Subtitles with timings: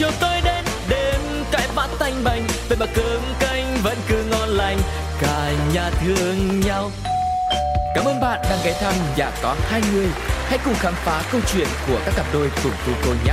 [0.00, 1.20] chiều tối đến đêm
[1.52, 4.78] cãi vã tanh bành vậy mà cơm canh vẫn cứ ngon lành
[5.20, 6.90] cả nhà thương nhau
[7.94, 10.06] Cảm ơn bạn đang ghé thăm nhà có hai người.
[10.48, 13.32] Hãy cùng khám phá câu chuyện của các cặp đôi cùng cô cô nhé.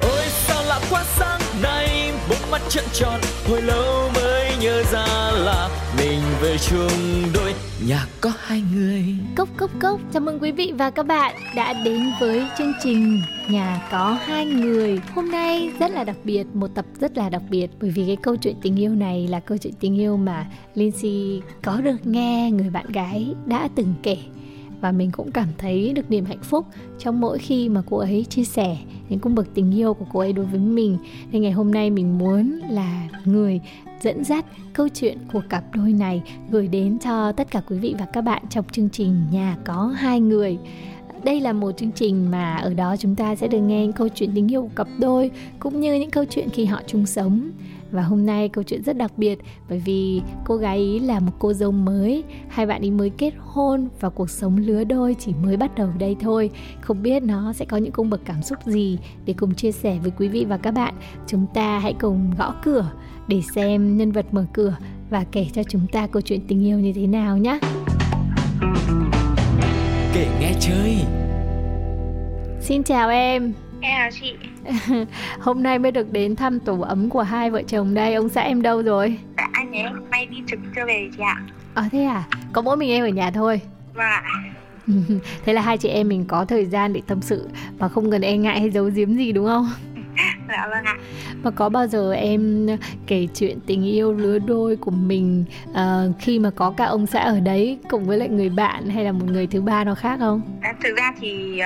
[0.00, 5.30] Ôi sao lạ quá sáng nay, bốn mắt trợn tròn, hồi lâu mới nhớ ra
[5.32, 5.68] là
[5.98, 7.54] mình về chung đôi
[7.88, 9.04] nhà có hai người.
[9.36, 13.20] Cốc cốc cốc, chào mừng quý vị và các bạn đã đến với chương trình
[13.50, 15.00] Nhà có hai người.
[15.14, 18.16] Hôm nay rất là đặc biệt, một tập rất là đặc biệt bởi vì cái
[18.22, 22.50] câu chuyện tình yêu này là câu chuyện tình yêu mà Lindsay có được nghe
[22.50, 24.16] người bạn gái đã từng kể
[24.80, 26.66] và mình cũng cảm thấy được niềm hạnh phúc
[26.98, 28.76] trong mỗi khi mà cô ấy chia sẻ
[29.08, 30.98] những cung bậc tình yêu của cô ấy đối với mình.
[31.32, 33.60] Nên ngày hôm nay mình muốn là người
[34.00, 37.94] dẫn dắt câu chuyện của cặp đôi này gửi đến cho tất cả quý vị
[37.98, 40.58] và các bạn trong chương trình nhà có hai người.
[41.24, 44.08] Đây là một chương trình mà ở đó chúng ta sẽ được nghe những câu
[44.14, 47.50] chuyện tình yêu của cặp đôi, cũng như những câu chuyện khi họ chung sống
[47.90, 51.32] và hôm nay câu chuyện rất đặc biệt bởi vì cô gái ý là một
[51.38, 52.24] cô dâu mới.
[52.48, 55.88] Hai bạn ý mới kết hôn và cuộc sống lứa đôi chỉ mới bắt đầu
[55.98, 56.50] đây thôi.
[56.80, 59.98] Không biết nó sẽ có những cung bậc cảm xúc gì để cùng chia sẻ
[60.02, 60.94] với quý vị và các bạn.
[61.26, 62.92] Chúng ta hãy cùng gõ cửa
[63.28, 64.76] để xem nhân vật mở cửa
[65.10, 67.58] và kể cho chúng ta câu chuyện tình yêu như thế nào nhé.
[70.14, 70.96] Kể nghe chơi.
[72.60, 73.52] Xin chào em.
[73.80, 74.32] Em chào chị
[75.40, 78.40] Hôm nay mới được đến thăm tổ ấm của hai vợ chồng đây Ông xã
[78.42, 79.18] em đâu rồi?
[79.36, 81.42] Dạ anh ấy may đi trực chưa về chị ạ
[81.74, 82.24] Ờ thế à?
[82.52, 83.60] Có mỗi mình em ở nhà thôi
[83.94, 84.22] Vâng
[85.44, 88.22] Thế là hai chị em mình có thời gian để tâm sự Mà không cần
[88.22, 89.70] e ngại hay giấu giếm gì đúng không?
[90.48, 90.96] Dạ vâng ạ
[91.42, 92.68] Mà có bao giờ em
[93.06, 95.76] kể chuyện tình yêu lứa đôi của mình uh,
[96.20, 99.12] Khi mà có cả ông xã ở đấy Cùng với lại người bạn hay là
[99.12, 100.42] một người thứ ba nào khác không?
[100.60, 101.60] à, Thực ra thì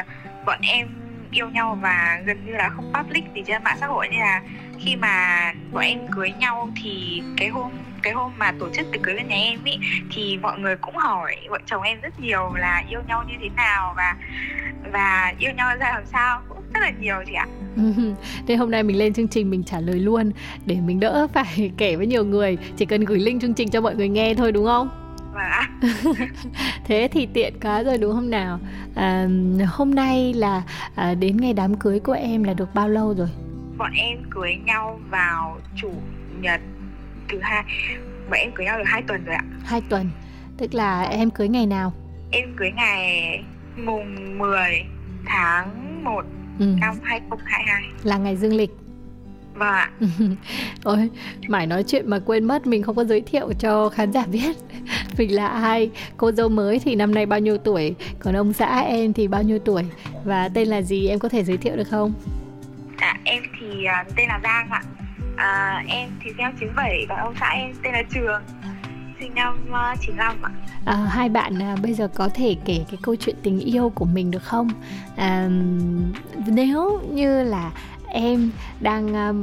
[0.47, 0.89] bọn em
[1.33, 4.09] yêu nhau và gần như là không public gì trên mạng xã hội.
[4.11, 4.43] Nên là
[4.79, 7.71] khi mà bọn em cưới nhau thì cái hôm
[8.03, 9.79] cái hôm mà tổ chức tiệc cưới bên nhà em ý,
[10.13, 13.49] thì mọi người cũng hỏi vợ chồng em rất nhiều là yêu nhau như thế
[13.57, 14.17] nào và
[14.93, 17.47] và yêu nhau ra làm sao, cũng rất là nhiều chị ạ.
[18.47, 20.33] Thế hôm nay mình lên chương trình, mình trả lời luôn
[20.67, 22.59] Để mình đỡ phải kể với nhiều người.
[22.77, 25.02] Chỉ cần gửi link chương trình cho mọi người nghe thôi, đúng không?
[25.33, 25.69] Vâng ạ.
[26.85, 28.59] Thế thì tiện quá rồi đúng không nào?
[28.95, 29.29] À,
[29.69, 30.63] Hôm nay là
[30.95, 33.29] à, đến ngày đám cưới của em là được bao lâu rồi?
[33.79, 35.91] Bọn em cưới nhau vào chủ
[36.41, 36.61] nhật
[37.29, 37.65] thứ hai.
[38.31, 39.45] Bọn em cưới nhau được hai tuần rồi ạ.
[39.65, 40.11] Hai tuần.
[40.57, 41.93] Tức là em cưới ngày nào?
[42.31, 43.45] Em cưới ngày
[43.77, 44.85] mùng 10
[45.27, 46.25] tháng 1
[46.59, 46.67] ừ.
[46.81, 48.71] năm 2022 Là ngày dương lịch
[49.55, 49.91] Vâng ạ.
[50.85, 51.11] Ôi,
[51.49, 54.57] mãi nói chuyện mà quên mất mình không có giới thiệu cho khán giả biết.
[55.19, 58.81] Mình là ai Cô dâu mới thì năm nay bao nhiêu tuổi Còn ông xã
[58.81, 59.83] em thì bao nhiêu tuổi
[60.25, 62.13] Và tên là gì em có thể giới thiệu được không?
[63.01, 64.83] Dạ em thì uh, tên là Giang ạ.
[65.37, 68.43] À, Em thì sinh năm 97 Còn ông xã em tên là Trường.
[69.21, 70.51] Sinh năm uh, 95 ạ.
[70.85, 74.05] À, Hai bạn à, bây giờ có thể kể cái câu chuyện tình yêu của
[74.05, 74.69] mình được không?
[75.17, 75.49] À,
[76.47, 77.71] Nếu như là
[78.13, 78.51] em
[78.81, 79.35] đang ờ,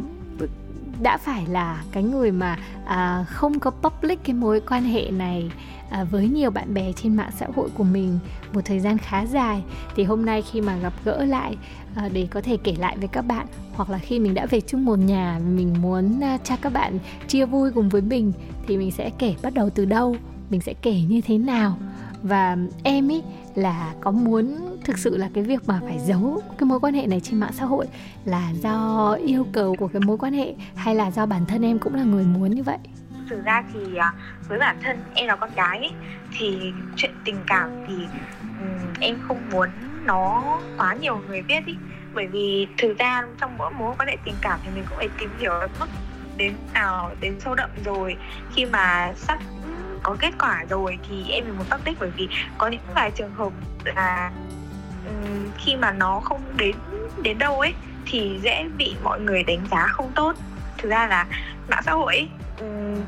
[1.02, 5.52] đã phải là cái người mà à, không có public cái mối quan hệ này
[5.90, 8.19] à, với nhiều bạn bè trên mạng xã hội của mình
[8.53, 9.63] một thời gian khá dài.
[9.96, 11.58] Thì hôm nay khi mà gặp gỡ lại
[11.96, 14.62] à, để có thể kể lại với các bạn hoặc là khi mình đã về
[14.62, 18.34] chung một nhà mình muốn à, cho các bạn chia vui cùng với mình
[18.68, 20.16] thì mình sẽ kể bắt đầu từ đâu
[20.50, 21.78] mình sẽ kể như thế nào.
[22.24, 23.22] Và em ý
[23.56, 27.07] là có muốn thực sự là cái việc mà phải giấu cái mối quan hệ
[27.07, 27.88] này trên mạng xã hội
[28.25, 31.79] là do yêu cầu của cái mối quan hệ hay là do bản thân em
[31.79, 32.78] cũng là người muốn như vậy?
[33.29, 34.13] Thực ra thì à,
[34.47, 35.91] với bản thân em là con gái ấy,
[36.38, 37.94] thì chuyện tình cảm thì
[38.41, 39.69] um, em không muốn
[40.06, 40.44] nó
[40.78, 41.75] quá nhiều người biết ý.
[42.13, 45.09] Bởi vì thực ra trong mỗi mối quan hệ tình cảm thì mình cũng phải
[45.19, 45.85] tìm hiểu mức
[46.38, 48.17] đến nào đến sâu đậm rồi.
[48.56, 49.40] Khi mà sắp
[50.03, 53.34] có kết quả rồi thì em mình muốn public bởi vì có những vài trường
[53.35, 53.53] hợp
[53.84, 54.31] là
[55.05, 55.11] Ừ,
[55.57, 56.75] khi mà nó không đến
[57.21, 57.73] đến đâu ấy
[58.05, 60.34] thì dễ bị mọi người đánh giá không tốt.
[60.78, 61.25] Thực ra là
[61.69, 62.66] mạng xã hội ấy, ừ,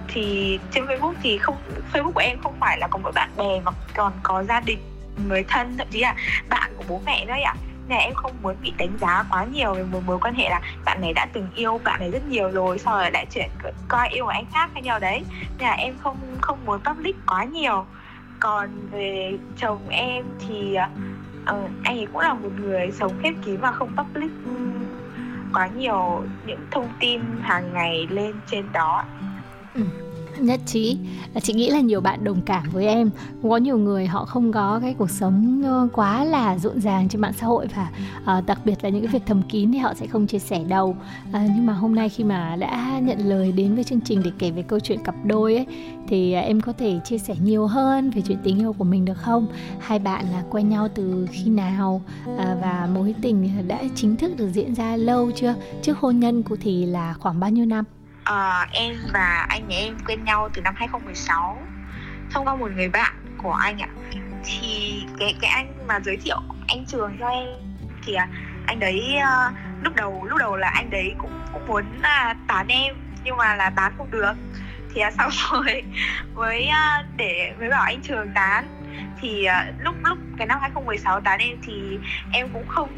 [0.07, 1.57] thì trên Facebook thì không
[1.93, 4.79] Facebook của em không phải là có mỗi bạn bè mà còn có gia đình
[5.27, 6.15] người thân thậm chí là
[6.49, 7.55] bạn của bố mẹ nữa ạ.
[7.87, 10.49] Nên là em không muốn bị đánh giá quá nhiều về một mối quan hệ
[10.49, 13.49] là bạn này đã từng yêu bạn này rất nhiều rồi sau rồi lại chuyển
[13.87, 15.21] coi yêu của anh khác hay nhau đấy.
[15.57, 17.85] Nên là em không không muốn public quá nhiều.
[18.39, 20.89] Còn về chồng em thì à,
[21.41, 24.31] uh, anh ấy cũng là một người sống khép kín và không public.
[25.53, 29.05] Quá nhiều những thông tin hàng ngày lên trên đó.
[29.73, 29.81] Ừ
[30.39, 30.97] nhất trí.
[31.41, 33.09] Chị nghĩ là nhiều bạn đồng cảm với em.
[33.43, 37.21] Có nhiều người họ không có cái cuộc sống ờ, quá là rộn ràng trên
[37.21, 37.89] mạng xã hội và
[38.37, 40.63] uh, đặc biệt là những cái việc thầm kín thì họ sẽ không chia sẻ
[40.63, 40.95] đâu.
[41.29, 44.31] Uh, nhưng mà hôm nay khi mà đã nhận lời đến với chương trình để
[44.39, 45.65] kể về câu chuyện cặp đôi ấy
[46.07, 49.05] thì uh, em có thể chia sẻ nhiều hơn về chuyện tình yêu của mình
[49.05, 49.47] được không?
[49.79, 52.01] Hai bạn là quen nhau từ khi nào?
[52.33, 55.55] Uh, và mối tình đã chính thức được diễn ra lâu chưa?
[55.81, 57.85] Trước hôn nhân của thì là khoảng bao nhiêu năm?
[58.31, 61.61] Uh, em và anh nhà em quen nhau từ năm 2016
[62.31, 63.89] thông qua một người bạn của anh ạ.
[64.43, 66.37] Thì cái cái anh mà giới thiệu
[66.67, 67.47] anh trường cho em
[68.03, 68.27] thì à,
[68.67, 72.67] anh đấy uh, lúc đầu lúc đầu là anh đấy cũng cũng muốn uh, tán
[72.67, 74.33] em nhưng mà là tán không được.
[74.93, 75.83] Thì uh, sau rồi
[76.33, 78.67] với uh, để mới bảo anh trường tán.
[79.21, 81.99] Thì uh, lúc lúc cái năm 2016 tán em thì
[82.33, 82.89] em cũng không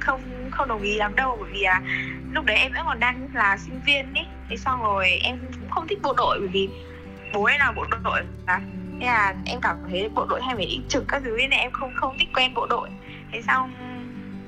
[0.00, 0.20] không
[0.50, 1.84] không đồng ý lắm đâu bởi vì uh,
[2.32, 5.70] lúc đấy em vẫn còn đang là sinh viên ấy thế xong rồi em cũng
[5.70, 6.68] không thích bộ đội bởi vì
[7.32, 8.60] bố em là bộ đội mà.
[9.00, 11.70] Thế là em cảm thấy bộ đội hay phải đi trực các thứ nên em
[11.70, 12.88] không không thích quen bộ đội.
[13.32, 13.72] Thế xong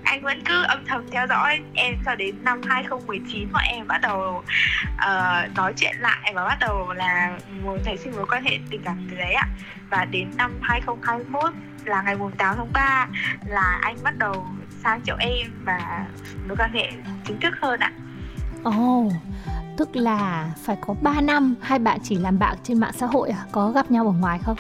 [0.05, 4.01] anh vẫn cứ âm thầm theo dõi em cho đến năm 2019 bọn em bắt
[4.03, 4.45] đầu
[4.85, 8.83] uh, nói chuyện lại và bắt đầu là muốn nảy sinh mối quan hệ tình
[8.85, 9.49] cảm từ đấy ạ.
[9.91, 11.53] Và đến năm 2021
[11.85, 13.07] là ngày 8 tháng 3
[13.47, 14.47] là anh bắt đầu
[14.85, 16.07] sang chỗ em và
[16.49, 16.93] mối quan hệ
[17.25, 17.93] chính thức hơn ạ.
[18.65, 19.13] Ồ, oh,
[19.81, 23.31] tức là phải có 3 năm hai bạn chỉ làm bạn trên mạng xã hội
[23.31, 23.45] à?
[23.53, 24.57] Có gặp nhau ở ngoài không?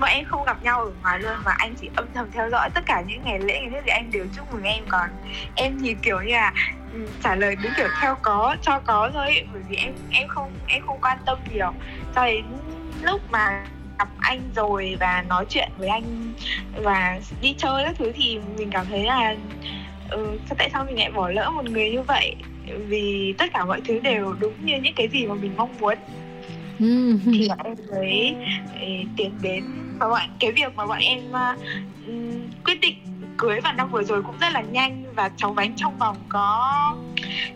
[0.00, 2.70] Bọn em không gặp nhau ở ngoài luôn mà anh chỉ âm thầm theo dõi
[2.74, 5.08] tất cả những ngày lễ ngày Tết thì anh đều chúc mừng em còn
[5.54, 6.52] em thì kiểu như là
[6.92, 10.50] ừ, trả lời đúng kiểu theo có cho có thôi bởi vì em em không
[10.66, 11.72] em không quan tâm nhiều
[12.14, 12.44] cho đến
[13.02, 13.64] lúc mà
[13.98, 16.32] gặp anh rồi và nói chuyện với anh
[16.82, 19.34] và đi chơi các thứ thì mình cảm thấy là
[20.10, 22.36] ừ, tại sao mình lại bỏ lỡ một người như vậy
[22.88, 25.98] vì tất cả mọi thứ đều đúng như những cái gì mà mình mong muốn.
[26.80, 27.18] Ừ.
[27.24, 28.36] thì bọn em mới
[28.80, 29.64] ừ, tiến đến
[29.98, 31.60] và bọn cái việc mà bọn em uh,
[32.64, 32.94] quyết định
[33.36, 36.70] cưới vào năm vừa rồi cũng rất là nhanh và cháu bánh trong vòng có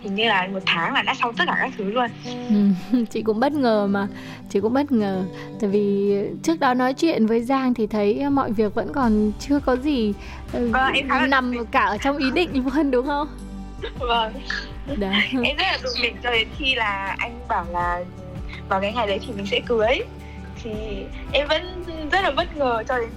[0.01, 2.11] hình như là một tháng là đã xong tất cả các thứ luôn.
[2.49, 4.09] Ừ, chị cũng bất ngờ mà
[4.51, 5.25] chị cũng bất ngờ.
[5.61, 9.61] Tại vì trước đó nói chuyện với giang thì thấy mọi việc vẫn còn chưa
[9.61, 10.15] có gì
[10.53, 10.93] vâng,
[11.31, 13.29] nằm cả ở trong ý định luôn đúng không?
[13.99, 14.33] Vâng
[14.97, 15.23] Đấy.
[15.45, 18.05] em rất là tự mình cho đến khi là anh bảo là
[18.69, 20.01] vào cái ngày đấy thì mình sẽ cưới.
[20.63, 20.71] Thì
[21.33, 23.09] em vẫn rất là bất ngờ cho đến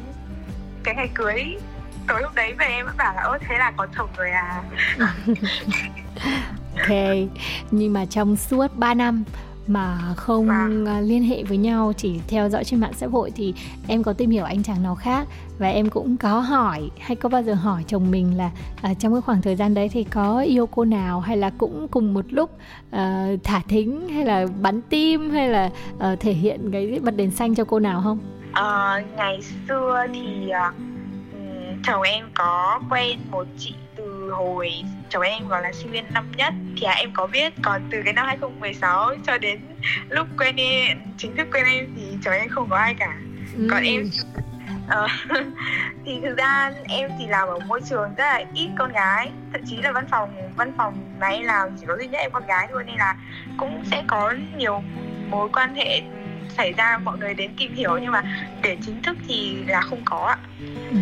[0.83, 1.57] cái ngày cưới
[2.07, 4.63] tối lúc đấy về em vẫn bảo là ơ thế là có chồng rồi à?
[6.77, 6.97] Ok.
[7.71, 9.23] Nhưng mà trong suốt 3 năm
[9.73, 10.99] mà không à.
[11.01, 13.53] liên hệ với nhau chỉ theo dõi trên mạng xã hội thì
[13.87, 15.27] em có tìm hiểu anh chàng nào khác
[15.59, 18.51] và em cũng có hỏi hay có bao giờ hỏi chồng mình là
[18.91, 21.87] uh, trong cái khoảng thời gian đấy thì có yêu cô nào hay là cũng
[21.87, 22.49] cùng một lúc
[22.95, 22.99] uh,
[23.43, 27.55] thả thính hay là bắn tim hay là uh, thể hiện cái bật đèn xanh
[27.55, 28.19] cho cô nào không?
[28.49, 30.75] Uh, ngày xưa thì uh,
[31.83, 33.73] chồng em có quen một chị
[34.31, 37.81] hồi chồng em gọi là sinh viên năm nhất thì à, em có biết còn
[37.91, 39.59] từ cái năm 2016 cho đến
[40.09, 43.17] lúc quen em chính thức quen em thì chồng em không có ai cả
[43.57, 43.67] ừ.
[43.71, 44.09] còn em
[44.85, 45.11] uh,
[46.05, 49.61] thì thực ra em thì làm ở môi trường rất là ít con gái thậm
[49.65, 52.67] chí là văn phòng văn phòng này làm chỉ có duy nhất em con gái
[52.71, 53.15] thôi nên là
[53.57, 54.83] cũng sẽ có nhiều
[55.29, 56.01] mối quan hệ
[56.57, 58.23] xảy ra mọi người đến tìm hiểu nhưng mà
[58.61, 60.37] để chính thức thì là không có ạ
[60.91, 60.97] ừ.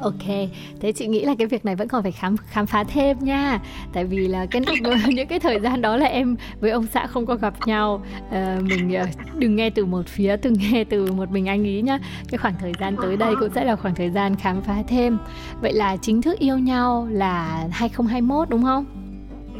[0.00, 0.48] Ok,
[0.80, 3.60] thế chị nghĩ là cái việc này vẫn còn phải khám khám phá thêm nha.
[3.92, 7.06] Tại vì là cái lúc những cái thời gian đó là em với ông xã
[7.06, 8.04] không có gặp nhau.
[8.30, 9.06] À, mình ờ,
[9.38, 11.98] đừng nghe từ một phía, đừng nghe từ một mình anh ý nhá.
[12.28, 15.18] Cái khoảng thời gian tới đây cũng sẽ là khoảng thời gian khám phá thêm.
[15.60, 18.99] Vậy là chính thức yêu nhau là 2021 đúng không?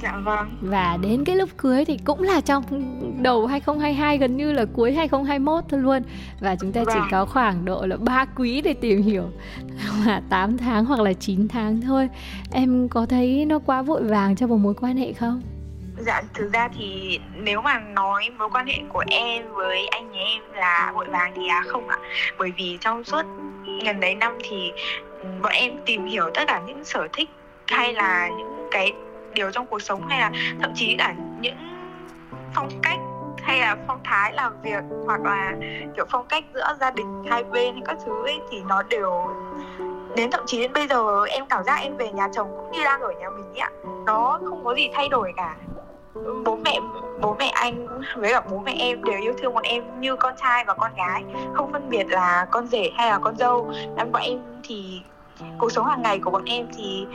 [0.03, 0.57] Dạ vâng.
[0.61, 2.65] Và đến cái lúc cưới thì cũng là trong
[3.23, 6.03] đầu 2022 gần như là cuối 2021 thôi luôn.
[6.41, 6.95] Và chúng ta vâng.
[6.95, 9.25] chỉ có khoảng độ là 3 quý để tìm hiểu
[10.07, 12.09] mà 8 tháng hoặc là 9 tháng thôi.
[12.53, 15.43] Em có thấy nó quá vội vàng cho một mối quan hệ không?
[15.99, 20.21] Dạ thực ra thì nếu mà nói mối quan hệ của em với anh nhà
[20.21, 21.99] em là vội vàng thì à không ạ.
[22.39, 23.23] Bởi vì trong suốt
[23.85, 24.73] gần đấy năm thì
[25.43, 27.29] bọn em tìm hiểu tất cả những sở thích
[27.67, 28.93] hay là những cái
[29.35, 31.57] điều trong cuộc sống hay là thậm chí cả những
[32.55, 32.99] phong cách
[33.43, 35.53] hay là phong thái làm việc hoặc là
[35.97, 39.29] kiểu phong cách giữa gia đình hai bên hay các thứ ấy thì nó đều
[40.17, 42.85] đến thậm chí đến bây giờ em cảm giác em về nhà chồng cũng như
[42.85, 43.71] đang ở nhà mình ấy ạ.
[44.07, 45.57] Nó không có gì thay đổi cả.
[46.45, 46.81] Bố mẹ
[47.21, 50.35] bố mẹ anh với cả bố mẹ em đều yêu thương bọn em như con
[50.37, 51.25] trai và con gái.
[51.55, 53.73] Không phân biệt là con rể hay là con dâu.
[53.97, 55.03] Nên bọn em thì
[55.59, 57.07] cuộc sống hàng ngày của bọn em thì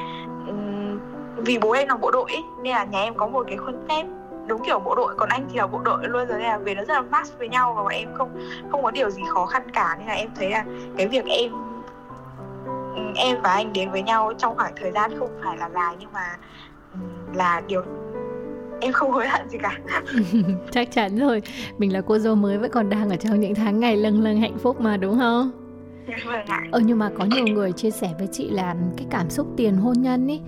[1.46, 3.76] vì bố em làm bộ đội ấy, nên là nhà em có một cái khuôn
[3.90, 4.06] phép
[4.48, 5.16] đúng kiểu bộ đội.
[5.18, 7.40] Còn anh thì là bộ đội luôn rồi nên là về nó rất là match
[7.40, 8.30] với nhau và bọn em không
[8.72, 9.96] không có điều gì khó khăn cả.
[10.00, 10.66] Nên là em thấy là
[10.98, 11.52] cái việc em
[13.16, 16.10] em và anh đến với nhau trong khoảng thời gian không phải là dài nhưng
[16.14, 16.38] mà
[17.34, 17.82] là điều
[18.82, 19.80] em không hối hận gì cả.
[20.72, 21.42] Chắc chắn rồi.
[21.78, 24.42] Mình là cô dâu mới vẫn còn đang ở trong những tháng ngày lâng lâng
[24.42, 25.52] hạnh phúc mà đúng không?
[26.72, 29.78] Ờ nhưng mà có nhiều người chia sẻ với chị là cái cảm xúc tiền
[29.78, 30.42] hôn nhân ý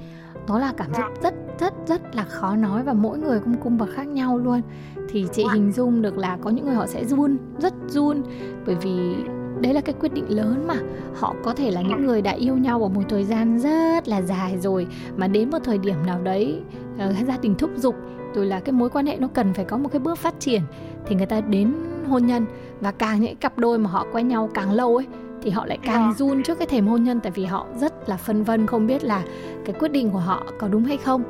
[0.47, 3.77] nó là cảm xúc rất rất rất là khó nói và mỗi người cũng cung
[3.77, 4.61] bậc khác nhau luôn.
[5.09, 8.23] Thì chị hình dung được là có những người họ sẽ run rất run.
[8.65, 9.15] Bởi vì
[9.61, 10.75] đấy là cái quyết định lớn mà.
[11.15, 14.21] Họ có thể là những người đã yêu nhau ở một thời gian rất là
[14.21, 14.87] dài rồi
[15.17, 16.61] mà đến một thời điểm nào đấy
[16.97, 17.95] ờ, gia đình thúc giục
[18.33, 20.61] rồi là cái mối quan hệ nó cần phải có một cái bước phát triển
[21.05, 21.73] thì người ta đến
[22.07, 22.45] hôn nhân.
[22.81, 25.05] Và càng những cặp đôi mà họ quen nhau càng lâu ấy
[25.47, 26.13] thì họ lại càng Vâng.
[26.13, 29.03] run trước cái thềm hôn nhân tại vì họ rất là phân vân không biết
[29.03, 29.23] là
[29.65, 31.23] cái quyết định của họ có đúng hay không.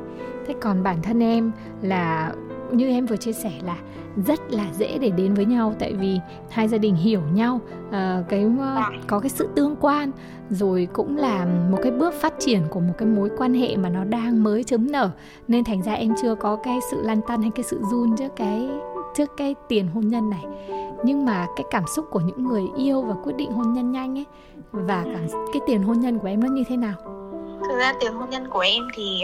[0.46, 2.32] Thế còn bản thân em là
[2.72, 3.76] như em vừa chia sẻ là
[4.26, 6.18] rất là dễ để đến với nhau tại vì
[6.50, 7.60] hai gia đình hiểu nhau
[7.92, 10.10] ờ, cái ờ, có cái sự tương quan
[10.50, 13.88] rồi cũng là một cái bước phát triển của một cái mối quan hệ mà
[13.88, 15.10] nó đang mới chấm nở.
[15.48, 18.36] Nên thành ra em chưa có cái sự lăn tăn hay cái sự run trước
[18.36, 18.68] cái
[19.16, 20.44] trước cái tiền hôn nhân này
[21.04, 24.18] nhưng mà cái cảm xúc của những người yêu và quyết định hôn nhân nhanh
[24.18, 24.26] ấy
[24.72, 26.94] và cảm cái tiền hôn nhân của em nó như thế nào?
[27.68, 29.22] Thực ra tiền hôn nhân của em thì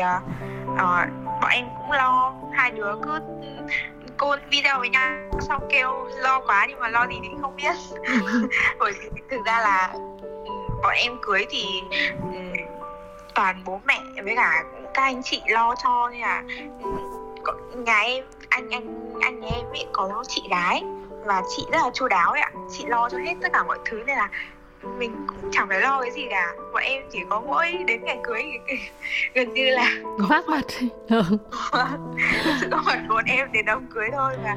[0.79, 1.07] ờ,
[1.41, 2.35] bọn em cũng lo.
[2.53, 3.19] Hai đứa cứ
[4.17, 5.91] cô video với nhau xong kêu
[6.23, 7.75] lo quá nhưng mà lo gì thì không biết.
[8.79, 9.91] Bởi vì thực ra là
[10.23, 10.51] ừ,
[10.83, 11.65] bọn em cưới thì
[12.33, 12.39] ừ,
[13.35, 14.65] toàn bố mẹ với cả
[14.95, 16.43] các anh chị lo cho nên là
[16.83, 16.91] ừ,
[17.77, 20.83] nhà em anh anh anh nhà em ấy có chị gái
[21.25, 22.51] và chị rất là chu đáo ấy ạ.
[22.71, 24.29] Chị lo cho hết tất cả mọi thứ nên là
[24.99, 26.55] mình cũng chẳng phải lo cái gì cả.
[26.73, 28.77] Bọn em chỉ có mỗi đến ngày cưới thì
[29.35, 29.91] gần như là
[30.29, 30.65] vác mặt.
[31.09, 31.23] Ừ.
[32.61, 34.57] sự có mặt của bọn em đến đám cưới thôi và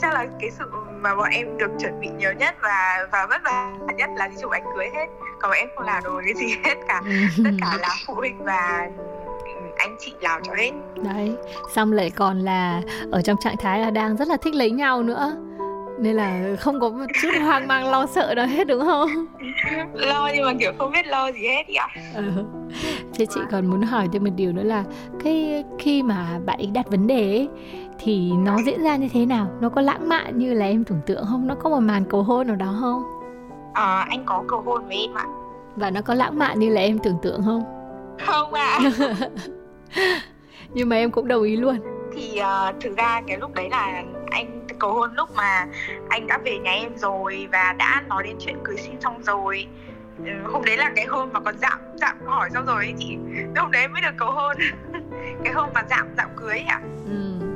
[0.00, 0.64] chắc là cái sự
[1.00, 4.36] mà bọn em được chuẩn bị nhiều nhất và và vất vả nhất là đi
[4.42, 5.06] chụp ảnh cưới hết.
[5.40, 7.02] Còn bọn em không làm được cái gì hết cả.
[7.44, 8.88] Tất cả là phụ huynh và
[9.44, 10.70] ừ, anh chị làm cho hết.
[10.96, 11.36] Đấy.
[11.74, 12.82] Xong lại còn là
[13.12, 15.36] ở trong trạng thái là đang rất là thích lấy nhau nữa
[16.04, 19.08] nên là không có một chút hoang mang lo sợ đâu hết đúng không?
[19.94, 22.22] Lo nhưng mà kiểu không biết lo gì hết ý ạ ừ.
[23.14, 24.84] thế chị còn muốn hỏi thêm một điều nữa là
[25.24, 27.48] cái khi mà bạn ấy đặt vấn đề ấy,
[27.98, 29.46] thì nó diễn ra như thế nào?
[29.60, 31.46] Nó có lãng mạn như là em tưởng tượng không?
[31.46, 33.02] Nó có một màn cầu hôn nào đó không?
[33.74, 35.26] Ờ, anh có cầu hôn với em ạ.
[35.76, 37.62] Và nó có lãng mạn như là em tưởng tượng không?
[38.26, 38.78] Không ạ.
[40.74, 41.76] Nhưng mà em cũng đồng ý luôn.
[42.14, 45.66] Thì ờ, thực ra cái lúc đấy là anh cầu hôn lúc mà
[46.08, 49.66] anh đã về nhà em rồi và đã nói đến chuyện cưới xin xong rồi.
[50.18, 53.16] Ừ, hôm đấy là cái hôm mà còn dạm dạm hỏi xong rồi ấy chị.
[53.56, 54.56] Hôm đấy mới được cầu hôn.
[55.44, 56.80] Cái hôm mà dạm dạm cưới ạ.
[57.06, 57.46] Ừ.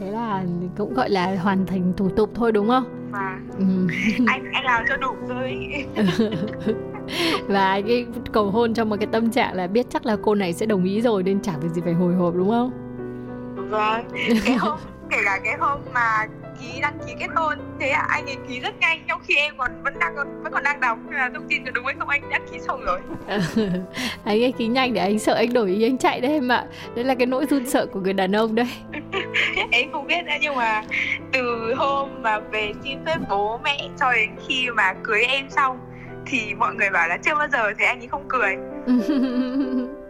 [0.00, 0.42] thế là
[0.76, 3.10] cũng gọi là hoàn thành thủ tục thôi đúng không?
[3.10, 3.64] Và ừ.
[4.26, 5.84] anh anh làm cho đủ rồi.
[7.48, 10.52] Và cái cầu hôn trong một cái tâm trạng là biết chắc là cô này
[10.52, 12.70] sẽ đồng ý rồi nên chả việc gì phải hồi hộp đúng không?
[13.70, 14.04] Vâng.
[14.44, 14.78] Cái hôm
[15.10, 16.26] kể cả cái hôm mà
[16.60, 17.58] ký đăng ký kết hôn.
[17.80, 20.52] Thế à, anh ấy ký rất nhanh trong khi em còn vẫn đang còn vẫn
[20.52, 20.98] còn đang đọc.
[21.10, 22.08] Là thông tin có đúng hay không?
[22.08, 23.00] Anh đã ký xong rồi.
[24.24, 26.64] Anh ấy ký nhanh để anh sợ anh đổi ý anh chạy đấy em ạ.
[26.94, 28.68] Đấy là cái nỗi run sợ của người đàn ông đấy.
[29.70, 30.82] Em không biết nữa nhưng mà
[31.32, 35.78] từ hôm mà về xin phép bố mẹ cho đến khi mà cưới em xong
[36.26, 38.56] thì mọi người bảo là chưa bao giờ thấy anh ấy không cười.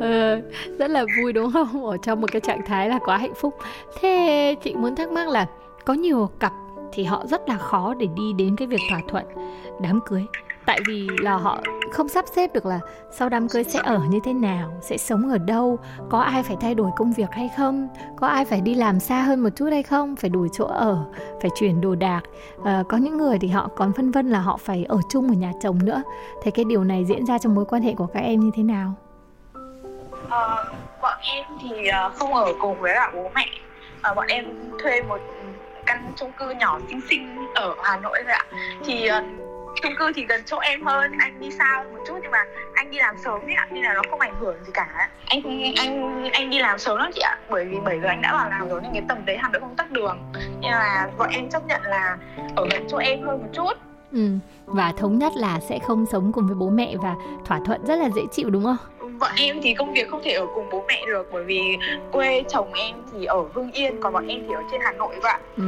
[0.00, 0.40] Ờ,
[0.78, 1.86] rất là vui đúng không?
[1.86, 3.54] Ở trong một cái trạng thái là quá hạnh phúc.
[4.00, 5.46] Thế chị muốn thắc mắc là
[5.90, 6.52] có nhiều cặp
[6.92, 9.24] thì họ rất là khó để đi đến cái việc thỏa thuận.
[9.80, 10.26] Đám cưới
[10.66, 11.58] tại vì là họ
[11.92, 12.80] không sắp xếp được là
[13.12, 15.78] sau đám cưới sẽ ở như thế nào sẽ sống ở đâu
[16.10, 19.22] có ai phải thay đổi công việc hay không có ai phải đi làm xa
[19.22, 21.04] hơn một chút hay không phải đổi chỗ ở
[21.40, 22.20] phải chuyển đồ đạc.
[22.64, 25.34] À, có những người thì họ còn phân vân là họ phải ở chung ở
[25.34, 26.02] nhà chồng nữa.
[26.42, 28.62] Thế cái điều này diễn ra trong mối quan hệ của các em như thế
[28.62, 28.94] nào?
[30.28, 30.64] À,
[31.02, 33.46] bọn em thì ờ, không ở cùng với cả bố mẹ.
[34.02, 34.44] À, bọn em
[34.82, 35.18] thuê một
[35.90, 38.44] căn chung cư nhỏ xinh xinh ở Hà Nội thôi ạ.
[38.84, 39.22] Thì ờ,
[39.82, 42.44] chung cư thì gần chỗ em hơn, anh đi xa một chút nhưng mà
[42.74, 45.08] anh đi làm sớm ấy ạ, nên là nó không ảnh hưởng gì cả.
[45.26, 45.42] Anh
[45.76, 48.50] anh anh đi làm sớm lắm chị ạ, bởi vì bởi giờ anh đã vào
[48.50, 50.18] làm rồi nên cái tầm đấy Hà Nội không tắc đường.
[50.60, 52.16] Nên là bọn em chấp nhận là
[52.56, 53.72] ở gần chỗ em hơn một chút.
[54.12, 54.28] Ừ.
[54.66, 57.96] và thống nhất là sẽ không sống cùng với bố mẹ và thỏa thuận rất
[57.96, 58.76] là dễ chịu, đúng không?
[59.20, 61.60] Bọn em thì công việc không thể ở cùng bố mẹ được bởi vì
[62.12, 65.14] quê chồng em thì ở Hưng Yên còn bọn em thì ở trên Hà Nội
[65.22, 65.62] vậy ạ ừ.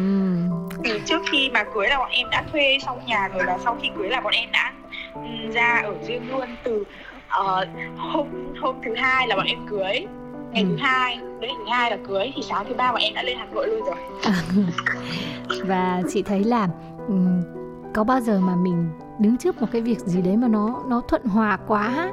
[0.84, 3.76] thì trước khi mà cưới là bọn em đã thuê xong nhà rồi và sau
[3.82, 4.72] khi cưới là bọn em đã
[5.14, 6.84] ừm, ra ở riêng luôn từ
[7.28, 7.66] ờ,
[7.96, 8.26] hôm
[8.60, 10.06] hôm thứ hai là bọn em cưới
[10.52, 10.76] ngày thứ Ừ.
[10.80, 13.46] hai đêm thứ hai là cưới thì sáng thứ ba bọn em đã lên hà
[13.54, 13.96] nội luôn rồi
[15.64, 16.68] và chị thấy là
[17.08, 17.42] um,
[17.94, 21.00] có bao giờ mà mình đứng trước một cái việc gì đấy mà nó nó
[21.08, 22.10] thuận hòa quá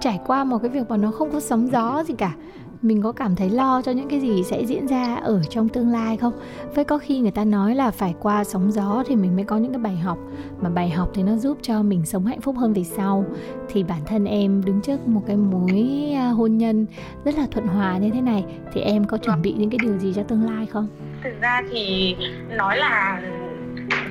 [0.00, 2.34] trải qua một cái việc mà nó không có sóng gió gì cả
[2.82, 5.88] mình có cảm thấy lo cho những cái gì sẽ diễn ra ở trong tương
[5.88, 6.32] lai không?
[6.74, 9.56] Với có khi người ta nói là phải qua sóng gió thì mình mới có
[9.56, 10.18] những cái bài học
[10.60, 13.24] mà bài học thì nó giúp cho mình sống hạnh phúc hơn về sau.
[13.68, 16.86] Thì bản thân em đứng trước một cái mối à, hôn nhân
[17.24, 19.98] rất là thuận hòa như thế này thì em có chuẩn bị những cái điều
[19.98, 20.86] gì cho tương lai không?
[21.24, 22.16] Thực ra thì
[22.56, 23.22] nói là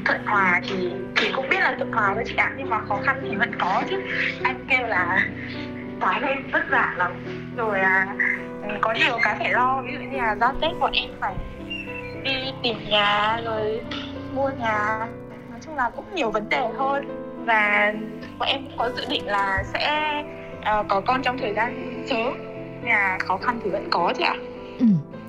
[0.05, 2.99] thuận hòa thì thì cũng biết là thuận hòa với chị ạ nhưng mà khó
[3.03, 4.01] khăn thì vẫn có chứ.
[4.43, 5.27] Anh kêu là
[5.99, 7.11] toán lên vất vả lắm.
[7.57, 8.07] Rồi à,
[8.81, 11.35] có nhiều cái phải lo ví dụ như là giao tết bọn em phải
[12.23, 12.31] đi
[12.63, 13.81] tìm nhà rồi
[14.33, 15.07] mua nhà.
[15.49, 17.05] Nói chung là cũng nhiều vấn đề hơn.
[17.45, 17.93] Và
[18.39, 20.13] bọn em cũng có dự định là sẽ
[20.59, 22.33] uh, có con trong thời gian sớm.
[22.83, 24.35] Nhà khó khăn thì vẫn có chứ ạ.
[24.79, 24.85] Ừ.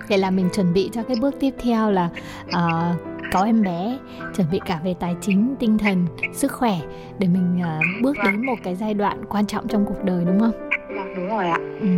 [0.08, 2.08] Vậy là mình chuẩn bị cho cái bước tiếp theo là
[2.48, 3.98] uh, có em bé
[4.36, 6.78] chuẩn bị cả về tài chính tinh thần sức khỏe
[7.18, 10.40] để mình uh, bước đến một cái giai đoạn quan trọng trong cuộc đời đúng
[10.40, 10.52] không
[10.96, 11.58] Vâng, đúng rồi ạ.
[11.80, 11.88] Ừ,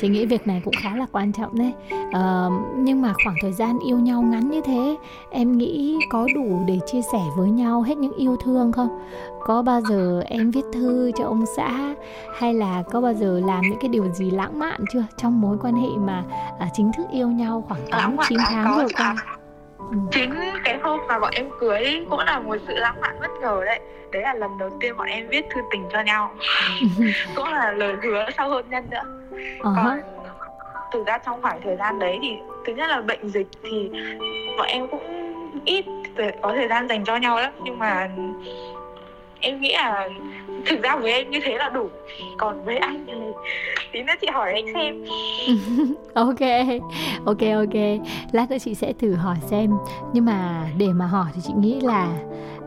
[0.00, 1.72] chị nghĩ việc này cũng khá là quan trọng đấy.
[2.12, 4.96] À, nhưng mà khoảng thời gian yêu nhau ngắn như thế,
[5.30, 8.88] em nghĩ có đủ để chia sẻ với nhau hết những yêu thương không?
[9.40, 11.94] Có bao giờ em viết thư cho ông xã
[12.38, 15.58] hay là có bao giờ làm những cái điều gì lãng mạn chưa trong mối
[15.62, 16.24] quan hệ mà
[16.58, 19.35] à, chính thức yêu nhau khoảng 8 9 tháng vừa qua?
[20.10, 23.62] Chính cái hôm mà bọn em cưới cũng là một sự lãng mạn bất ngờ
[23.66, 23.80] đấy.
[24.12, 26.34] Đấy là lần đầu tiên bọn em viết thư tình cho nhau.
[27.36, 29.02] Cũng là lời hứa sau hôn nhân nữa.
[29.58, 29.74] Uh-huh.
[29.74, 30.00] còn
[30.92, 33.90] thực ra trong khoảng thời gian đấy thì thứ nhất là bệnh dịch thì
[34.58, 35.02] bọn em cũng
[35.64, 35.84] ít
[36.42, 37.52] có thời gian dành cho nhau lắm.
[37.64, 38.08] Nhưng mà
[39.40, 40.08] em nghĩ là
[40.66, 41.88] thực ra với em như thế là đủ.
[42.38, 43.12] Còn với anh thì
[43.92, 45.04] tí nữa chị hỏi anh xem.
[46.14, 46.40] Ok
[47.24, 48.06] ok ok.
[48.32, 49.70] Lát nữa chị sẽ thử hỏi xem.
[50.12, 52.08] Nhưng mà để mà hỏi thì chị nghĩ là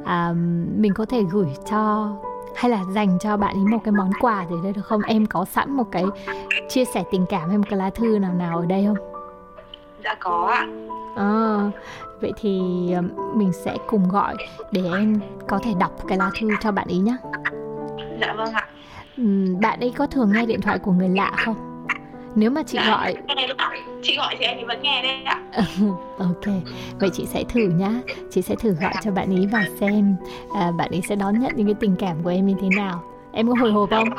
[0.06, 0.34] à,
[0.78, 2.12] mình có thể gửi cho
[2.56, 5.02] hay là dành cho bạn ấy một cái món quà gì đấy được không?
[5.02, 6.06] Em có sẵn một cái
[6.70, 8.98] chia sẻ tình cảm hay một cái lá thư nào nào ở đây không?
[10.04, 10.68] Dạ có ạ.
[11.16, 11.58] À,
[12.22, 12.62] vậy thì
[13.36, 14.36] mình sẽ cùng gọi
[14.72, 17.18] để em có thể đọc cái lá thư cho bạn ý nhé
[18.22, 18.68] dạ vâng ạ.
[19.62, 21.56] Bạn ấy có thường nghe điện thoại của người lạ không?
[22.36, 23.16] Nếu mà chị dạ, gọi
[24.02, 25.42] chị gọi thì em vẫn nghe đấy ạ.
[26.20, 26.46] Ok
[27.00, 27.92] vậy chị sẽ thử nhá.
[28.32, 30.16] Chị sẽ thử gọi cho bạn ấy và xem
[30.56, 33.04] à, bạn ấy sẽ đón nhận những cái tình cảm của em như thế nào.
[33.32, 34.10] Em có hồi hộp không?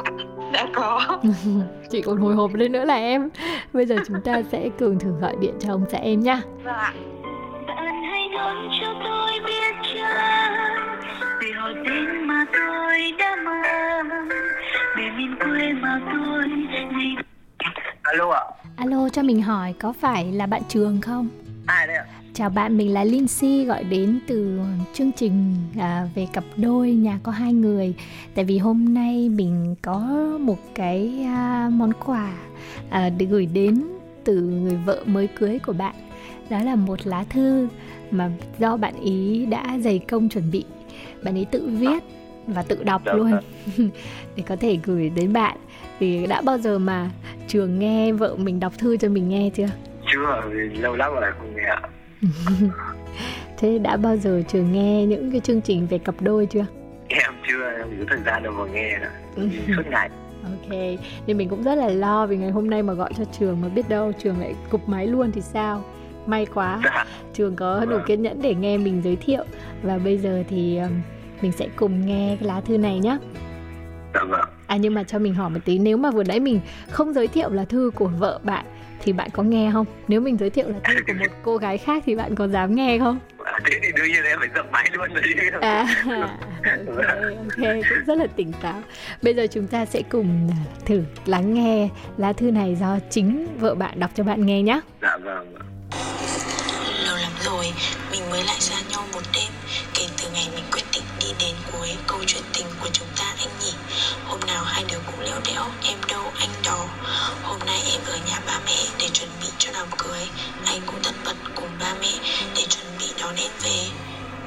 [0.52, 1.18] Đã có.
[1.90, 3.28] Chị còn hồi hộp lên nữa là em.
[3.72, 6.40] Bây giờ chúng ta sẽ cùng thử gọi điện cho ông xã em nhá.
[6.64, 6.92] Vâng ạ.
[7.66, 8.28] Bạn hãy
[8.80, 10.89] cho tôi biết chưa
[11.74, 13.52] tên mà tôi đã mơ
[14.96, 16.44] để miền quê mà tôi
[18.02, 18.42] alo ạ
[18.76, 21.28] alo cho mình hỏi có phải là bạn trường không
[21.66, 22.04] ai đây ạ
[22.34, 24.60] Chào bạn, mình là Lindsay gọi đến từ
[24.94, 27.94] chương trình à, về cặp đôi nhà có hai người.
[28.34, 29.98] Tại vì hôm nay mình có
[30.40, 32.32] một cái à, món quà
[32.90, 33.82] à, để gửi đến
[34.24, 35.94] từ người vợ mới cưới của bạn.
[36.50, 37.68] Đó là một lá thư
[38.10, 40.64] mà do bạn ý đã dày công chuẩn bị.
[41.22, 42.02] Bạn ý tự viết
[42.46, 43.32] và tự đọc Được luôn.
[44.36, 45.56] để có thể gửi đến bạn.
[46.00, 47.10] Thì đã bao giờ mà
[47.48, 49.68] trường nghe vợ mình đọc thư cho mình nghe chưa?
[50.12, 50.42] Chưa,
[50.80, 51.80] lâu lắm rồi không nghe ạ.
[53.58, 56.66] Thế đã bao giờ trường nghe những cái chương trình về cặp đôi chưa?
[57.08, 59.10] Em chưa em có thời gian đâu mà nghe nữa
[59.76, 60.10] suốt ngày.
[60.44, 60.70] Ok
[61.26, 63.68] nên mình cũng rất là lo vì ngày hôm nay mà gọi cho trường mà
[63.68, 65.84] biết đâu trường lại cục máy luôn thì sao
[66.26, 67.04] may quá dạ.
[67.34, 68.04] trường có đủ vâng.
[68.06, 69.44] kiên nhẫn để nghe mình giới thiệu.
[69.82, 70.78] Và bây giờ thì
[71.42, 73.18] mình sẽ cùng nghe cái lá thư này nhé
[74.14, 74.48] dạ vâng.
[74.66, 77.28] À nhưng mà cho mình hỏi một tí nếu mà vừa nãy mình không giới
[77.28, 78.64] thiệu là thư của vợ bạn
[79.02, 79.86] thì bạn có nghe không?
[80.08, 82.74] Nếu mình giới thiệu là thư của một cô gái khác thì bạn có dám
[82.74, 83.18] nghe không?
[83.44, 85.22] À, thế thì đương nhiên em phải dập máy luôn rồi
[85.60, 85.86] à
[86.86, 88.82] ok ok cũng rất là tỉnh táo.
[89.22, 93.46] Bây giờ chúng ta sẽ cùng à, thử lắng nghe lá thư này do chính
[93.60, 95.54] vợ bạn đọc cho bạn nghe nhé dạ vâng
[97.04, 97.72] lâu lắm rồi,
[98.10, 99.52] mình mới lại ra nhau một đêm.
[99.94, 103.34] Kể từ ngày mình quyết định đi đến cuối câu chuyện tình của chúng ta,
[103.38, 103.72] anh nhỉ.
[104.24, 106.86] Hôm nào hai đứa cũng lẽo đẽo, em đâu, anh đó.
[107.42, 110.28] Hôm nay em ở nhà ba mẹ để chuẩn bị cho đám cưới.
[110.66, 112.12] Anh cũng tất bật cùng ba mẹ
[112.56, 113.88] để chuẩn bị đón em về.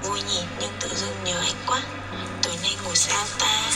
[0.03, 1.81] Vui nhỉ, nhưng tự dưng nhớ anh quá.
[2.43, 3.69] Tối nay ngủ sao ta?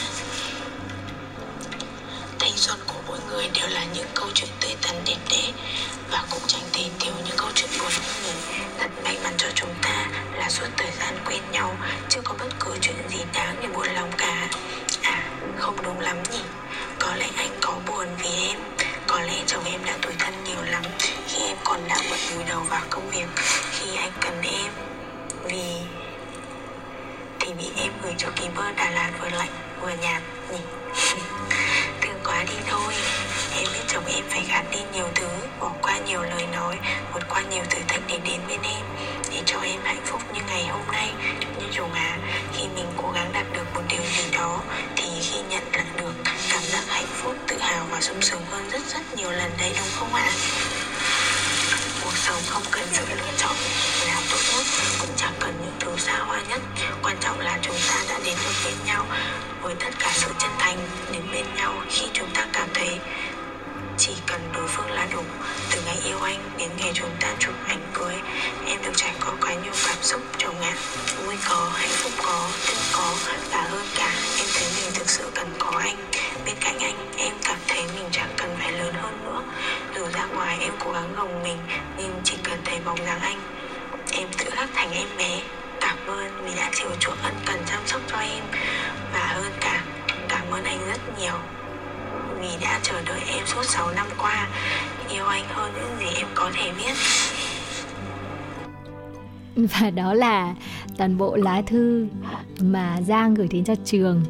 [2.67, 5.51] Thanh của mỗi người đều là những câu chuyện tươi tắn đẹp đẽ
[6.11, 7.91] và cũng chẳng thể thiếu những câu chuyện buồn
[8.23, 8.33] người
[8.79, 11.75] thật may mắn cho chúng ta là suốt thời gian quen nhau,
[12.09, 14.49] chưa có bất cứ chuyện gì đáng để buồn lòng cả.
[15.01, 15.23] À
[15.57, 16.41] không đúng lắm nhỉ.
[16.99, 18.59] Có lẽ anh có buồn vì em.
[19.07, 20.83] Có lẽ chồng em đã tuổi thân nhiều lắm,
[21.27, 23.27] khi em còn đã bật vùi đầu vào công việc,
[23.71, 24.71] khi anh cần em
[25.43, 25.63] vì,
[27.39, 30.59] thì bị em gửi cho kỳ bơ Đà Lạt vừa lạnh, vừa nhạt nhỉ.
[32.43, 32.93] đi thôi.
[33.56, 35.28] Em biết chồng em phải gạt đi nhiều thứ,
[35.60, 36.76] bỏ qua nhiều lời nói,
[37.13, 38.86] vượt qua nhiều thử thách để đến bên em.
[39.32, 41.10] Để cho em hạnh phúc như ngày hôm nay.
[41.60, 42.17] Như chồng à
[42.54, 44.62] khi mình cố gắng đạt được một điều gì đó,
[44.95, 46.13] thì khi nhận lại được
[46.52, 49.71] cảm giác hạnh phúc, tự hào và sung sướng hơn rất rất nhiều lần đấy,
[49.78, 50.30] đúng không ạ?
[52.04, 53.46] Cuộc sống không cần sự lựa chọn.
[99.80, 100.56] và đó là
[100.97, 102.08] toàn bộ lá thư
[102.62, 104.23] mà Giang gửi đến cho trường.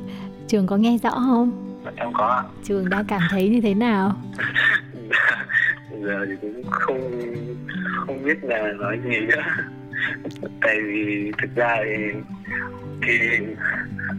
[0.48, 1.74] Trường có nghe rõ không?
[1.96, 4.16] Em có trường đang cảm thấy như thế nào?
[6.04, 7.12] Giờ thì cũng không
[8.08, 9.44] không biết là nói gì nữa.
[10.62, 12.20] Tại vì thực ra thì
[13.02, 13.46] thì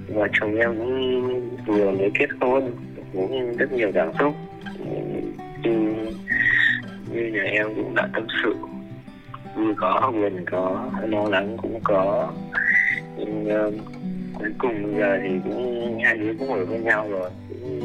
[0.09, 2.70] vợ chồng em cũng vừa mới kết hôn
[3.12, 4.35] cũng rất nhiều cảm xúc.
[5.62, 5.94] Như,
[7.12, 8.54] như nhà em cũng đã tâm sự
[9.58, 12.32] vui có buồn có lo lắng cũng có.
[13.16, 13.74] Nhưng uh,
[14.38, 17.30] cuối cùng giờ thì cũng hai đứa cũng ở với nhau rồi.
[17.48, 17.80] Cũng,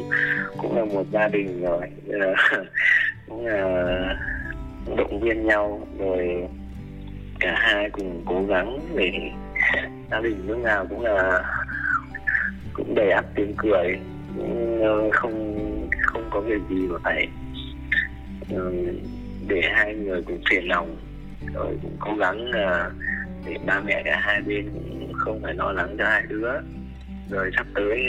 [0.62, 1.80] cũng là một gia đình rồi.
[2.08, 2.34] Ờ,
[3.28, 4.14] cũng là
[4.96, 6.48] động viên nhau rồi
[7.40, 9.12] cả hai cùng cố gắng để
[10.10, 11.42] gia đình lúc nào cũng là
[12.72, 13.98] cũng đầy ắp tiếng cười.
[14.80, 15.54] Ờ, không
[16.02, 17.28] không có việc gì mà phải
[19.48, 20.96] để hai người cùng phiền lòng
[21.52, 22.50] rồi cũng cố gắng
[23.46, 24.68] để ba mẹ cả hai bên
[25.12, 26.52] không phải lo lắng cho hai đứa.
[27.30, 28.02] Rồi sắp tới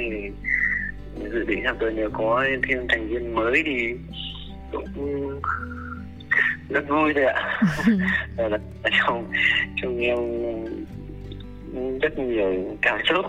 [1.31, 3.93] dự định sắp tới nếu có thêm thành viên mới thì
[4.71, 5.39] cũng
[6.69, 7.59] rất vui thôi ạ.
[8.37, 8.57] Là
[9.07, 9.31] trong
[9.81, 10.17] trong em
[12.01, 13.25] rất nhiều cảm xúc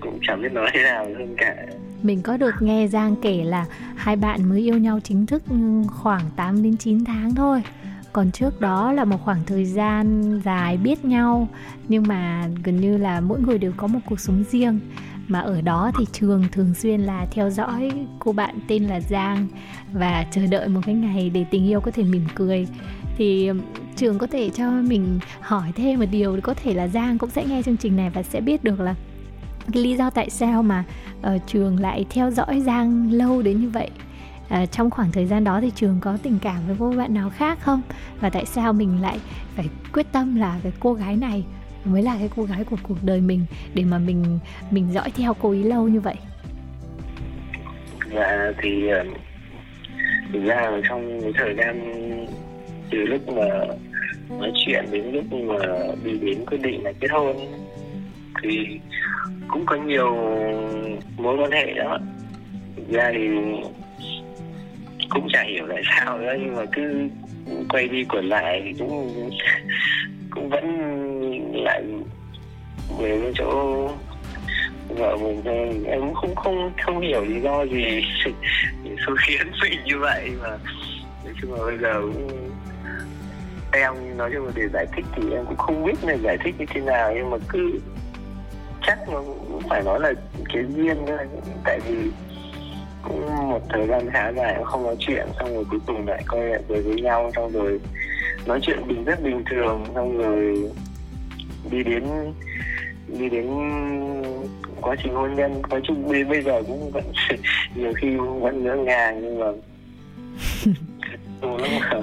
[0.00, 1.56] cũng chẳng biết nói thế nào hơn cả.
[2.02, 5.42] Mình có được nghe Giang kể là hai bạn mới yêu nhau chính thức
[5.88, 7.62] khoảng 8 đến 9 tháng thôi
[8.14, 11.48] còn trước đó là một khoảng thời gian dài biết nhau
[11.88, 14.80] nhưng mà gần như là mỗi người đều có một cuộc sống riêng.
[15.28, 19.46] Mà ở đó thì trường thường xuyên là theo dõi cô bạn tên là Giang
[19.92, 22.66] và chờ đợi một cái ngày để tình yêu có thể mỉm cười.
[23.16, 23.50] Thì
[23.96, 27.44] trường có thể cho mình hỏi thêm một điều có thể là Giang cũng sẽ
[27.44, 28.94] nghe chương trình này và sẽ biết được là
[29.72, 30.84] cái lý do tại sao mà
[31.34, 33.90] uh, trường lại theo dõi Giang lâu đến như vậy
[34.54, 37.30] à, trong khoảng thời gian đó thì trường có tình cảm với cô bạn nào
[37.30, 37.82] khác không?
[38.20, 39.18] Và tại sao mình lại
[39.56, 41.44] phải quyết tâm là cái cô gái này
[41.84, 44.38] mới là cái cô gái của cuộc đời mình để mà mình
[44.70, 46.14] mình dõi theo cô ấy lâu như vậy?
[48.14, 49.04] Dạ thì ờ,
[50.32, 51.94] thực ra trong cái thời gian
[52.90, 53.44] từ lúc mà
[54.28, 55.56] nói chuyện đến lúc mà
[56.04, 57.36] đi đến quyết định là kết hôn
[58.42, 58.80] thì
[59.48, 60.16] cũng có nhiều
[61.16, 61.98] mối quan hệ đó.
[62.76, 63.28] Thực ra thì
[65.14, 67.08] cũng chả hiểu tại sao nữa, nhưng mà cứ
[67.68, 69.30] quay đi quẩn lại thì cũng
[70.30, 70.64] cũng vẫn
[71.52, 71.82] lại
[72.98, 73.88] về cái chỗ
[74.88, 75.80] vợ mình thôi.
[75.86, 78.02] Em cũng không không không hiểu lý do gì
[79.06, 80.48] số khiến mình như vậy mà.
[81.24, 82.50] Nói chung là bây giờ cũng
[83.72, 86.54] em, nói chung là để giải thích thì em cũng không biết là giải thích
[86.58, 87.80] như thế nào, nhưng mà cứ
[88.86, 90.12] chắc nó cũng phải nói là
[90.54, 91.18] cái duyên thôi.
[91.64, 92.10] Tại vì
[93.08, 96.24] cũng một thời gian khá dài cũng không nói chuyện xong rồi cuối cùng lại
[96.30, 97.80] quay lại về với nhau xong rồi
[98.46, 100.70] nói chuyện bình rất bình thường xong rồi
[101.70, 102.04] đi đến
[103.08, 103.46] đi đến
[104.80, 105.62] quá trình hôn nhân.
[105.70, 107.04] Nói chung đến bây giờ cũng vẫn
[107.74, 109.46] nhiều khi vẫn ngỡ ngàng nhưng mà
[111.42, 112.00] lúc mà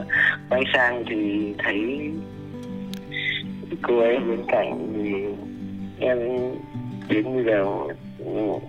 [0.50, 2.12] quay sang thì thấy
[3.82, 5.14] cô ấy bên cạnh thì
[6.00, 6.20] em
[7.10, 7.66] đến bây giờ
[8.18, 8.60] cũng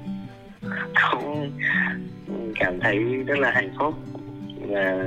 [2.65, 3.95] cảm thấy rất là hạnh phúc
[4.69, 5.05] và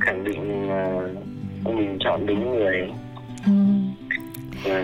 [0.00, 0.68] khẳng định
[1.64, 2.90] mình chọn đúng người
[3.46, 3.52] ừ.
[4.64, 4.82] và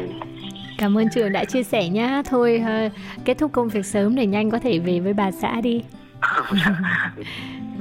[0.79, 2.23] Cảm ơn trường đã chia sẻ nhá.
[2.27, 2.93] Thôi uh,
[3.25, 5.85] kết thúc công việc sớm để nhanh có thể về với bà xã đi.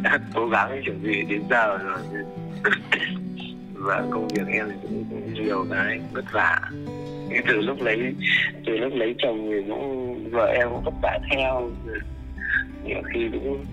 [0.04, 2.00] đã cố gắng chuẩn bị đến giờ rồi.
[3.74, 6.60] và công việc em cũng nhiều cái vất vả
[7.48, 8.16] từ lúc lấy
[8.66, 11.70] từ lúc lấy chồng thì cũng vợ em cũng vất vả theo
[12.84, 13.66] nhiều khi cũng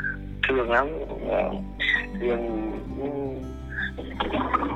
[0.49, 0.88] thương lắm
[2.21, 2.66] thương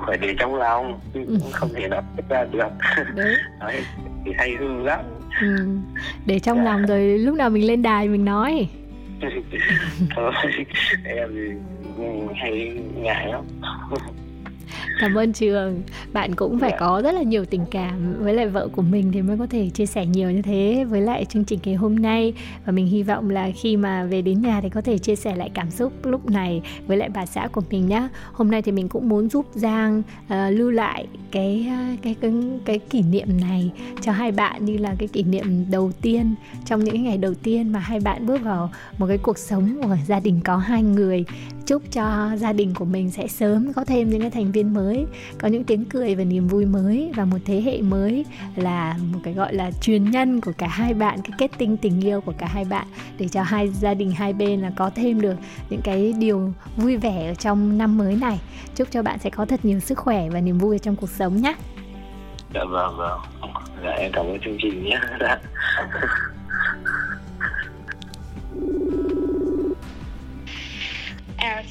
[0.06, 1.38] phải để trong lòng ừ.
[1.52, 2.68] không thể nào ra được
[3.14, 3.34] đấy.
[3.60, 3.82] đấy
[4.24, 5.00] thì hay hư lắm
[5.40, 5.66] ừ.
[6.26, 6.64] để trong dạ.
[6.64, 8.68] lòng rồi lúc nào mình lên đài mình nói
[10.16, 10.32] thôi
[11.04, 11.60] em
[12.36, 13.44] hay ngại lắm
[15.00, 15.82] cảm ơn trường
[16.12, 16.80] bạn cũng phải yeah.
[16.80, 16.86] Dạ.
[16.86, 19.70] có rất là nhiều tình cảm với lại vợ của mình thì mới có thể
[19.70, 22.32] chia sẻ nhiều như thế với lại chương trình ngày hôm nay
[22.64, 25.36] và mình hy vọng là khi mà về đến nhà thì có thể chia sẻ
[25.36, 28.72] lại cảm xúc lúc này với lại bà xã của mình nhé hôm nay thì
[28.72, 32.32] mình cũng muốn giúp giang uh, lưu lại cái, cái cái
[32.64, 36.34] cái kỷ niệm này cho hai bạn như là cái kỷ niệm đầu tiên
[36.66, 39.96] trong những ngày đầu tiên mà hai bạn bước vào một cái cuộc sống của
[40.06, 41.24] gia đình có hai người
[41.70, 45.06] chúc cho gia đình của mình sẽ sớm có thêm những cái thành viên mới,
[45.38, 48.24] có những tiếng cười và niềm vui mới và một thế hệ mới
[48.56, 52.00] là một cái gọi là truyền nhân của cả hai bạn, cái kết tinh tình
[52.00, 52.86] yêu của cả hai bạn
[53.18, 55.34] để cho hai gia đình hai bên là có thêm được
[55.70, 58.40] những cái điều vui vẻ ở trong năm mới này.
[58.76, 61.36] Chúc cho bạn sẽ có thật nhiều sức khỏe và niềm vui trong cuộc sống
[61.36, 61.54] nhé.
[62.54, 63.20] Dạ vâng vâng.
[63.84, 65.00] Dạ em cảm ơn chương trình nhé.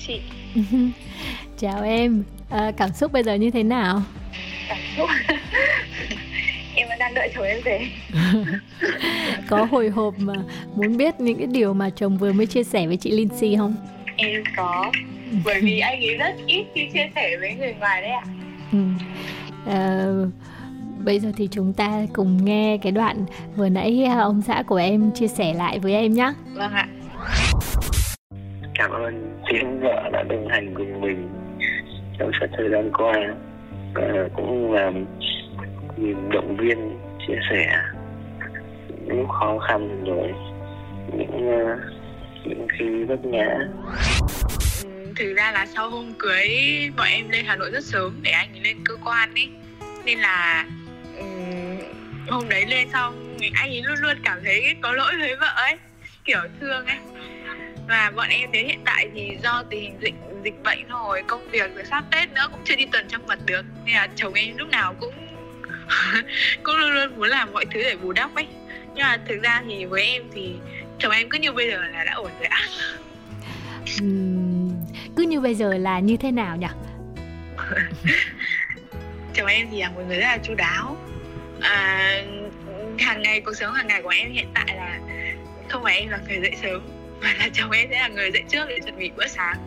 [0.09, 0.21] chị.
[1.59, 2.23] Chào em.
[2.49, 4.01] À, cảm xúc bây giờ như thế nào?
[4.69, 5.09] Cảm xúc.
[6.75, 7.87] Em vẫn đang đợi chồng em về.
[9.49, 10.33] Có hồi hộp mà
[10.75, 13.75] muốn biết những cái điều mà chồng vừa mới chia sẻ với chị Lindsay không?
[14.15, 14.91] Em có.
[15.45, 18.23] Bởi vì anh ấy rất ít khi chia sẻ với người ngoài đấy ạ.
[18.71, 18.79] Ừ.
[19.65, 20.05] à,
[21.05, 25.11] bây giờ thì chúng ta cùng nghe cái đoạn vừa nãy ông xã của em
[25.11, 26.87] chia sẻ lại với em nhé vâng ạ
[28.79, 31.29] cảm ơn tiếng vợ đã đồng hành cùng mình
[32.19, 33.13] trong suốt thời gian qua.
[33.93, 35.05] Và cũng là um,
[36.29, 37.81] động viên chia sẻ
[39.05, 40.33] những khó khăn rồi
[41.17, 41.79] những uh,
[42.45, 43.57] những khi vất ngã.
[45.15, 46.49] Thực ra là sau hôm cưới
[46.97, 49.49] bọn em lên Hà Nội rất sớm để anh ấy lên cơ quan ấy
[50.05, 50.65] nên là
[51.19, 51.77] um,
[52.29, 55.77] hôm đấy lên xong anh ấy luôn luôn cảm thấy có lỗi với vợ ấy
[56.29, 56.97] kiểu thương ấy.
[57.87, 60.13] Và bọn em đến hiện tại thì do tình hình dịch
[60.43, 63.39] dịch bệnh thôi công việc rồi sắp tết nữa cũng chưa đi tuần trong mật
[63.45, 63.65] được.
[63.85, 65.13] Nên là chồng em lúc nào cũng
[66.63, 68.47] cũng luôn luôn muốn làm mọi thứ để bù đắp ấy.
[68.95, 70.53] Nhưng mà thực ra thì với em thì
[70.99, 72.61] chồng em cứ như bây giờ là đã ổn rồi ạ.
[74.03, 74.71] Uhm,
[75.15, 76.67] cứ như bây giờ là như thế nào nhỉ?
[79.33, 80.97] Chồng em thì là một người rất là chu đáo.
[81.61, 82.23] À,
[82.99, 84.99] hàng ngày cuộc sống hàng ngày của em hiện tại là
[85.69, 86.81] không phải em là người dậy sớm
[87.21, 89.57] mà là chồng em sẽ là người dậy trước để chuẩn bị bữa sáng.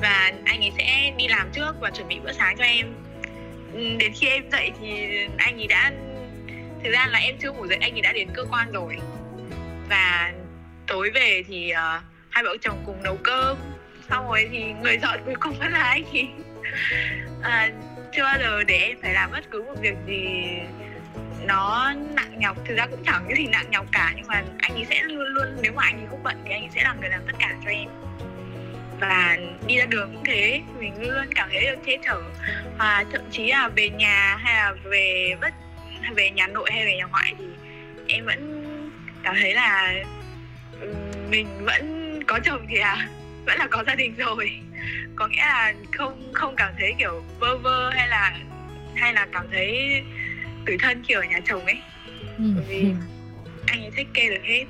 [0.00, 2.94] Và anh ấy sẽ đi làm trước và chuẩn bị bữa sáng cho em.
[3.72, 5.92] Ừ, đến khi em dậy thì anh ấy đã
[6.84, 8.96] thực ra là em chưa ngủ dậy anh ấy đã đến cơ quan rồi.
[9.88, 10.32] Và
[10.86, 13.56] tối về thì uh, hai vợ chồng cùng nấu cơm.
[14.10, 16.28] Xong rồi thì người dọn cuối cùng vẫn là anh ấy.
[17.38, 17.74] Uh,
[18.16, 20.24] chưa bao giờ để em phải làm bất cứ một việc gì
[21.46, 22.56] nó nặng nhọc.
[22.64, 25.26] Thực ra cũng chẳng cái gì nặng nhọc cả, nhưng mà anh ấy sẽ luôn
[25.28, 27.32] luôn, nếu mà anh ấy không bận thì anh ấy sẽ là người làm tất
[27.38, 27.88] cả cho em.
[29.00, 32.22] Và đi ra đường cũng thế, mình luôn cảm thấy được che chở.
[32.78, 35.54] Và thậm chí là về nhà hay là về bất,
[36.16, 37.44] về nhà nội hay về nhà ngoại thì
[38.08, 38.60] em vẫn
[39.22, 39.94] cảm thấy là
[41.30, 43.08] mình vẫn có chồng thì à
[43.46, 44.60] vẫn là có gia đình rồi.
[45.16, 48.38] Có nghĩa là không không cảm thấy kiểu vơ vơ hay là
[48.94, 50.02] hay là cảm thấy
[50.66, 51.78] tủi thân kiểu ở nhà chồng ấy.
[52.38, 52.44] Ừ.
[52.56, 52.86] bởi vì
[53.66, 54.64] anh ấy thích kê được hết.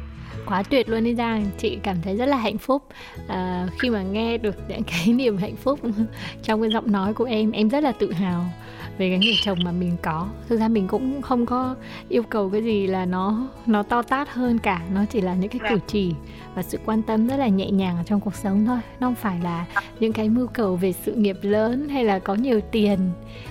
[0.46, 1.46] Quá tuyệt luôn đi Giang.
[1.58, 2.82] Chị cảm thấy rất là hạnh phúc.
[3.28, 5.80] À, khi mà nghe được những cái niềm hạnh phúc
[6.42, 8.44] trong cái giọng nói của em em rất là tự hào
[8.98, 10.28] về cái người chồng mà mình có.
[10.48, 11.74] Thực ra mình cũng không có
[12.08, 14.82] yêu cầu cái gì là nó nó to tát hơn cả.
[14.94, 16.12] Nó chỉ là những cái cử chỉ
[16.54, 18.78] và sự quan tâm rất là nhẹ nhàng ở trong cuộc sống thôi.
[19.00, 19.66] Nó không phải là
[20.00, 22.98] những cái mưu cầu về sự nghiệp lớn hay là có nhiều tiền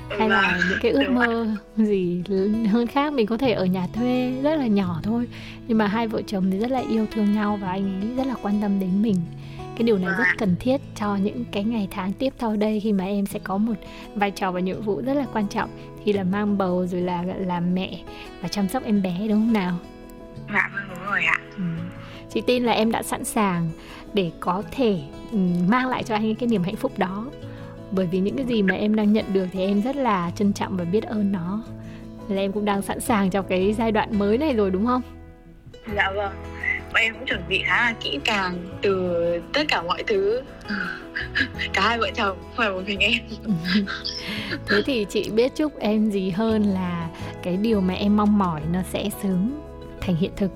[0.10, 2.24] hay là những cái ước mơ gì
[2.72, 3.14] hơn khác.
[3.14, 5.28] Mình có thể ở nhà thuê rất là nhỏ thôi
[5.68, 8.28] nhưng mà hai vợ chồng thì rất là yêu thương nhau và anh ấy rất
[8.28, 9.16] là quan tâm đến mình
[9.78, 12.94] cái điều này rất cần thiết cho những cái ngày tháng tiếp theo đây khi
[12.94, 13.74] mà em sẽ có một
[14.16, 15.70] vai trò và nhiệm vụ rất là quan trọng.
[16.06, 18.00] Thì là mang bầu rồi là làm mẹ
[18.42, 19.78] và chăm sóc em bé đúng không nào?
[20.54, 21.38] Dạ vâng đúng rồi ạ.
[21.58, 21.64] Ừ.
[22.30, 23.70] chị tin là em đã sẵn sàng
[24.14, 27.26] để có thể ừ, mang lại cho anh cái niềm hạnh phúc đó.
[27.92, 30.54] Bởi vì những cái gì mà em đang nhận được thì em rất là trân
[30.54, 31.64] trọng và biết ơn nó.
[32.30, 35.02] Là em cũng đang sẵn sàng cho cái giai đoạn mới này rồi đúng không?
[35.96, 36.34] Dạ vâng
[36.94, 39.14] bọn em cũng chuẩn bị khá là kỹ càng từ
[39.54, 40.42] tất cả mọi thứ.
[41.74, 43.22] Cả hai vợ chồng không phải một mình em.
[44.68, 47.10] Thế thì chị biết chúc em gì hơn là
[47.44, 49.52] cái điều mà em mong mỏi nó sẽ sớm
[50.02, 50.52] thành hiện thực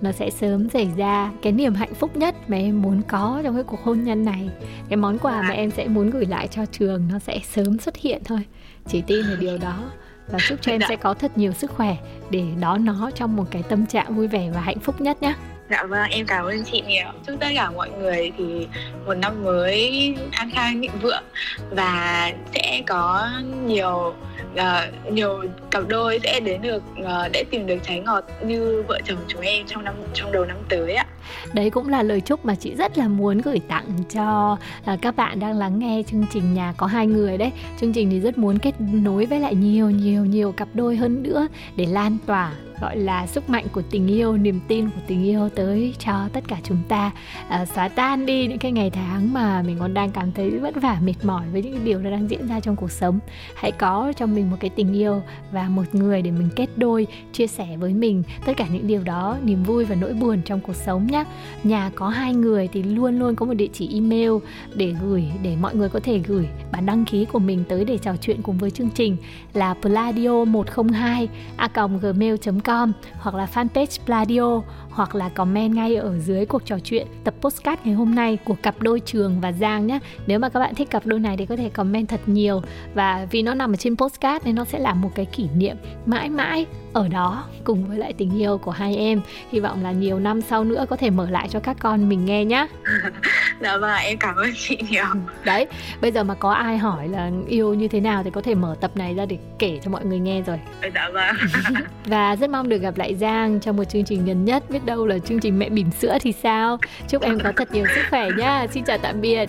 [0.00, 1.32] nó sẽ sớm xảy ra.
[1.42, 4.50] Cái niềm hạnh phúc nhất mà em muốn có trong cái cuộc hôn nhân này
[4.88, 7.96] cái món quà mà em sẽ muốn gửi lại cho trường nó sẽ sớm xuất
[7.96, 8.40] hiện thôi.
[8.88, 9.90] Chỉ tin về điều đó
[10.30, 11.96] và chúc cho em sẽ có thật nhiều sức khỏe
[12.30, 15.34] để đón nó trong một cái tâm trạng vui vẻ và hạnh phúc nhất nhé
[15.70, 17.06] Dạ vâng, em cảm ơn chị nhiều.
[17.26, 18.66] Chúc tất cả mọi người thì
[19.06, 21.24] một năm mới an khang thịnh vượng
[21.70, 23.30] và sẽ có
[23.66, 24.14] nhiều
[24.54, 29.00] uh, nhiều cặp đôi sẽ đến được uh, để tìm được trái ngọt như vợ
[29.04, 31.06] chồng chúng em trong năm trong đầu năm tới ạ.
[31.52, 34.56] Đấy cũng là lời chúc mà chị rất là muốn gửi tặng cho
[34.92, 37.52] uh, các bạn đang lắng nghe chương trình nhà có hai người đấy.
[37.80, 41.22] Chương trình thì rất muốn kết nối với lại nhiều nhiều nhiều cặp đôi hơn
[41.22, 45.24] nữa để lan tỏa gọi là sức mạnh của tình yêu niềm tin của tình
[45.24, 47.10] yêu tới cho tất cả chúng ta.
[47.48, 50.74] À, xóa tan đi những cái ngày tháng mà mình còn đang cảm thấy vất
[50.82, 53.18] vả mệt mỏi với những điều đang diễn ra trong cuộc sống.
[53.54, 57.06] Hãy có cho mình một cái tình yêu và một người để mình kết đôi
[57.32, 60.60] chia sẻ với mình tất cả những điều đó niềm vui và nỗi buồn trong
[60.60, 61.24] cuộc sống nhé
[61.62, 64.32] nhà có hai người thì luôn luôn có một địa chỉ email
[64.74, 67.98] để gửi để mọi người có thể gửi bản đăng ký của mình tới để
[67.98, 69.16] trò chuyện cùng với chương trình
[69.52, 71.68] là pladio 102 a
[72.00, 77.06] gmail.com com hoặc là fanpage Pladio hoặc là comment ngay ở dưới cuộc trò chuyện
[77.24, 79.98] tập postcard ngày hôm nay của cặp đôi Trường và Giang nhé.
[80.26, 82.62] Nếu mà các bạn thích cặp đôi này thì có thể comment thật nhiều
[82.94, 85.76] và vì nó nằm ở trên postcard nên nó sẽ là một cái kỷ niệm
[86.06, 89.20] mãi mãi ở đó cùng với lại tình yêu của hai em.
[89.52, 92.24] Hy vọng là nhiều năm sau nữa có thể mở lại cho các con mình
[92.24, 92.66] nghe nhé.
[93.60, 95.04] dạ vâng, em cảm ơn chị nhiều.
[95.44, 95.66] Đấy,
[96.00, 98.76] bây giờ mà có ai hỏi là yêu như thế nào thì có thể mở
[98.80, 100.60] tập này ra để kể cho mọi người nghe rồi.
[100.94, 101.36] Dạ vâng.
[102.04, 105.06] và rất mong được gặp lại Giang trong một chương trình gần nhất biết đâu
[105.06, 106.78] là chương trình mẹ bỉm sữa thì sao?
[107.08, 108.66] Chúc em có thật nhiều sức khỏe nhá.
[108.74, 109.48] Xin chào tạm biệt.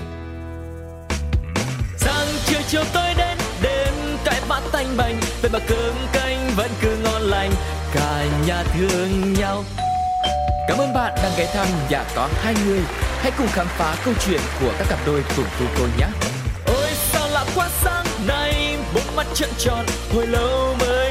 [1.98, 3.94] Giang chiều chiều tới đến đêm
[4.26, 5.16] cái bát tanh bành.
[5.42, 7.52] Vậy mà cơm canh vẫn cứ ngon lành.
[7.94, 9.64] Cả nhà thương nhau.
[10.68, 12.82] Cảm ơn bạn đang ghé thăm nhà có hai người.
[13.22, 16.08] Hãy cùng khám phá câu chuyện của các cặp đôi cùng cô cô nhé.
[16.68, 19.86] Ôi sao lạ quá sáng nay Bốn mắt trợn tròn.
[20.14, 21.11] Hồi lâu mới